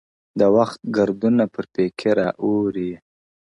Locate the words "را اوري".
2.19-2.91